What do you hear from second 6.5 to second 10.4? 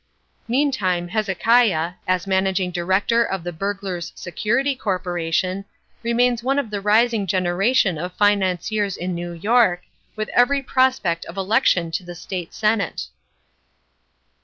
of the rising generation of financiers in New York, with